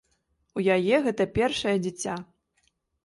У 0.59 0.63
яе 0.75 0.95
гэта 1.07 1.27
першае 1.37 1.75
дзіця. 1.85 2.15